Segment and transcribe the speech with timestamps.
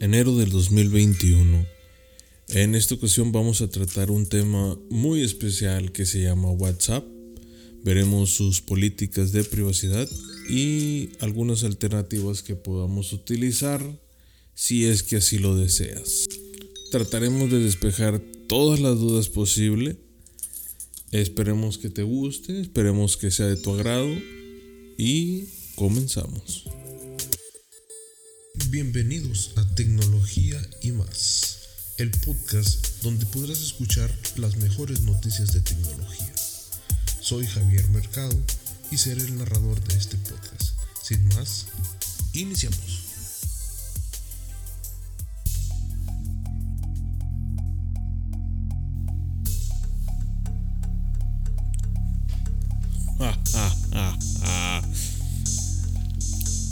[0.00, 1.66] enero del 2021.
[2.48, 7.04] En esta ocasión vamos a tratar un tema muy especial que se llama WhatsApp.
[7.82, 10.08] Veremos sus políticas de privacidad
[10.48, 13.82] y algunas alternativas que podamos utilizar
[14.54, 16.28] si es que así lo deseas.
[16.90, 19.96] Trataremos de despejar todas las dudas posibles.
[21.12, 24.10] Esperemos que te guste, esperemos que sea de tu agrado
[24.98, 25.44] y
[25.74, 26.64] comenzamos.
[28.68, 31.58] Bienvenidos a Tecnología y más,
[31.98, 36.32] el podcast donde podrás escuchar las mejores noticias de tecnología.
[37.20, 38.36] Soy Javier Mercado
[38.90, 40.72] y seré el narrador de este podcast.
[41.00, 41.66] Sin más,
[42.32, 43.05] iniciamos.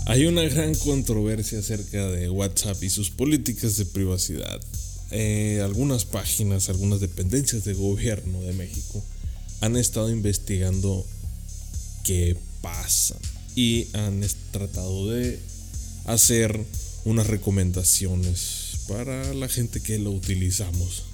[0.07, 4.61] Hay una gran controversia acerca de WhatsApp y sus políticas de privacidad.
[5.11, 9.03] Eh, algunas páginas, algunas dependencias de gobierno de México
[9.63, 11.07] han estado investigando
[12.03, 13.17] qué pasa
[13.57, 15.41] y han tratado de
[16.05, 16.61] hacer
[17.07, 21.05] unas recomendaciones para la gente que lo utilizamos.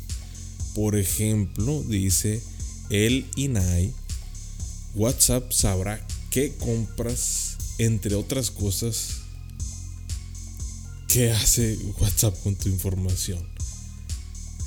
[0.75, 2.43] Por ejemplo, dice
[2.91, 3.93] el INAI,
[4.97, 9.23] WhatsApp sabrá qué compras entre otras cosas,
[11.09, 13.45] ¿qué hace WhatsApp con tu información?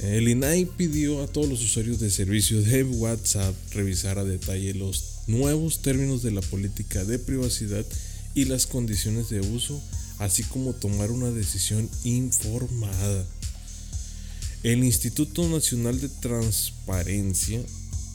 [0.02, 5.20] El INAI pidió a todos los usuarios de servicio de WhatsApp revisar a detalle los
[5.28, 7.86] nuevos términos de la política de privacidad
[8.36, 9.82] y las condiciones de uso,
[10.20, 13.26] así como tomar una decisión informada.
[14.64, 17.62] El Instituto Nacional de Transparencia,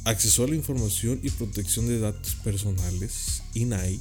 [0.08, 4.00] Acceso a la Información y Protección de Datos Personales, INAI,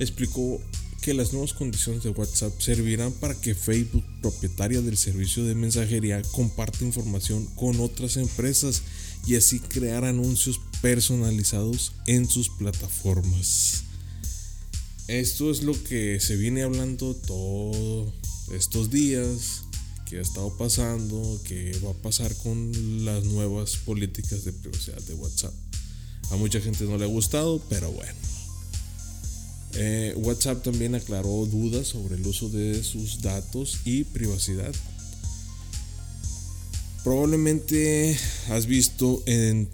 [0.00, 0.60] explicó
[1.00, 6.20] que las nuevas condiciones de WhatsApp servirán para que Facebook, propietaria del servicio de mensajería,
[6.32, 8.82] comparte información con otras empresas
[9.28, 13.84] y así crear anuncios personalizados en sus plataformas.
[15.06, 18.12] Esto es lo que se viene hablando todos
[18.52, 19.62] estos días,
[20.14, 25.14] que ha estado pasando, que va a pasar con las nuevas políticas de privacidad de
[25.14, 25.52] WhatsApp.
[26.30, 28.12] A mucha gente no le ha gustado, pero bueno.
[29.74, 34.72] Eh, WhatsApp también aclaró dudas sobre el uso de sus datos y privacidad.
[37.02, 38.16] Probablemente
[38.50, 39.68] has visto en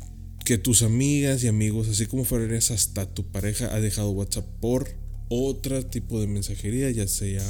[0.46, 4.88] que tus amigas y amigos, así como fueras hasta tu pareja, ha dejado WhatsApp por
[5.28, 7.44] otro tipo de mensajería, ya sea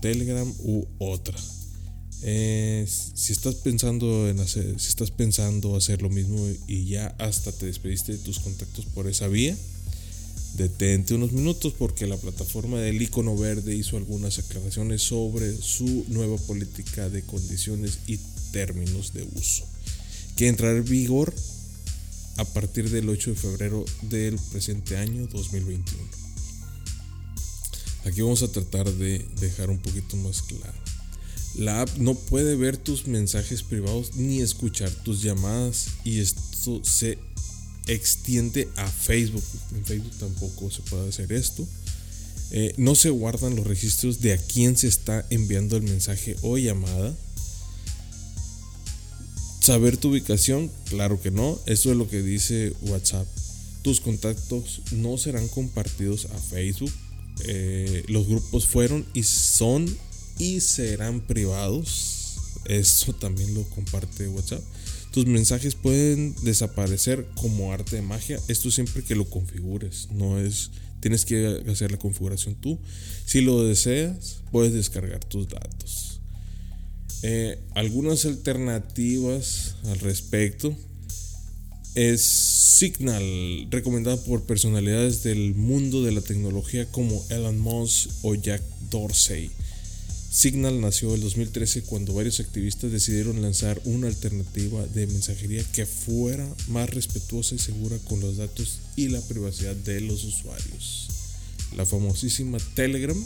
[0.00, 1.36] Telegram u otra.
[2.22, 7.52] Eh, si estás pensando en hacer, si estás pensando hacer lo mismo y ya hasta
[7.52, 9.56] te despediste de tus contactos por esa vía,
[10.54, 16.36] Detente unos minutos porque la plataforma del icono verde hizo algunas aclaraciones sobre su nueva
[16.36, 18.18] política de condiciones y
[18.50, 19.64] términos de uso,
[20.36, 21.32] que entrará en vigor
[22.38, 26.02] a partir del 8 de febrero del presente año 2021.
[28.06, 30.87] Aquí vamos a tratar de dejar un poquito más claro.
[31.56, 37.18] La app no puede ver tus mensajes privados ni escuchar tus llamadas y esto se
[37.88, 39.44] extiende a Facebook.
[39.74, 41.66] En Facebook tampoco se puede hacer esto.
[42.50, 46.56] Eh, no se guardan los registros de a quién se está enviando el mensaje o
[46.56, 47.14] llamada.
[49.60, 51.58] Saber tu ubicación, claro que no.
[51.66, 53.26] Eso es lo que dice WhatsApp.
[53.82, 56.92] Tus contactos no serán compartidos a Facebook.
[57.44, 59.86] Eh, los grupos fueron y son
[60.38, 62.36] y serán privados.
[62.66, 64.62] Eso también lo comparte WhatsApp.
[65.12, 68.38] Tus mensajes pueden desaparecer como arte de magia.
[68.48, 70.08] Esto siempre que lo configures.
[70.12, 70.70] No es.
[71.00, 72.78] Tienes que hacer la configuración tú.
[73.24, 76.20] Si lo deseas, puedes descargar tus datos.
[77.22, 80.76] Eh, algunas alternativas al respecto
[81.94, 88.62] es Signal, recomendada por personalidades del mundo de la tecnología como Elon Musk o Jack
[88.90, 89.50] Dorsey.
[90.30, 96.46] Signal nació en 2013 cuando varios activistas decidieron lanzar una alternativa de mensajería que fuera
[96.68, 101.08] más respetuosa y segura con los datos y la privacidad de los usuarios.
[101.76, 103.16] La famosísima Telegram,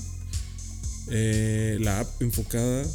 [1.11, 2.87] eh, la app enfocada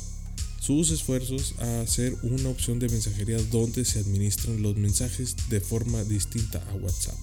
[0.61, 6.03] sus esfuerzos a hacer una opción de mensajería donde se administran los mensajes de forma
[6.05, 7.15] distinta a WhatsApp.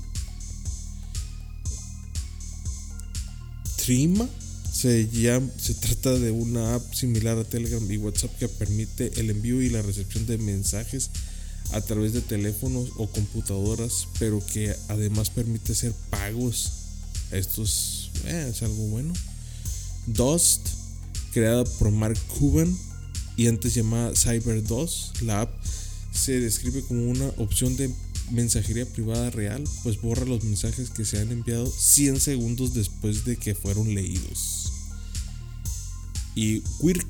[3.77, 4.29] Trima
[4.85, 5.09] se,
[5.57, 9.71] se trata de una app similar a Telegram y WhatsApp que permite el envío y
[9.71, 11.09] la recepción de mensajes
[11.73, 16.73] a través de teléfonos o computadoras, pero que además permite hacer pagos.
[17.31, 19.15] Esto es, eh, es algo bueno.
[20.07, 20.69] Dust,
[21.33, 22.77] creada por Mark Cuban,
[23.39, 25.51] y antes llamada Cyber 2, la app
[26.13, 27.91] se describe como una opción de
[28.31, 33.37] mensajería privada real, pues borra los mensajes que se han enviado 100 segundos después de
[33.37, 34.73] que fueron leídos.
[36.35, 37.07] Y Quirk,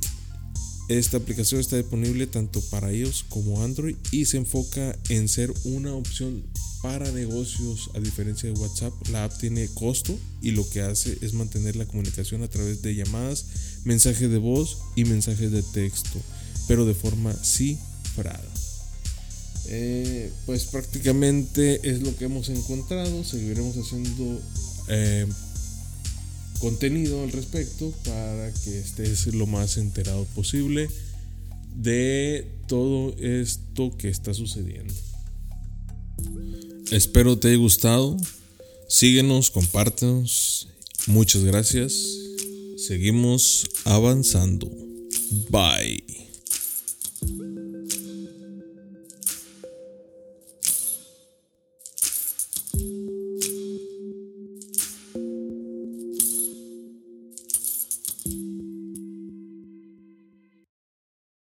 [0.89, 5.95] esta aplicación está disponible tanto para iOS como Android y se enfoca en ser una
[5.95, 6.45] opción
[6.83, 8.93] para negocios a diferencia de WhatsApp.
[9.09, 12.95] La app tiene costo y lo que hace es mantener la comunicación a través de
[12.95, 13.47] llamadas,
[13.85, 16.21] mensajes de voz y mensajes de texto,
[16.69, 18.64] pero de forma cifrada.
[19.69, 23.25] Eh, pues prácticamente es lo que hemos encontrado.
[23.25, 24.41] Seguiremos haciendo
[24.89, 25.27] eh,
[26.59, 30.89] contenido al respecto para que estés lo más enterado posible
[31.77, 34.95] de todo esto que está sucediendo.
[36.91, 38.17] Espero te haya gustado.
[38.89, 40.69] Síguenos, compártenos.
[41.07, 41.93] Muchas gracias.
[42.77, 44.71] Seguimos avanzando.
[45.51, 46.05] Bye.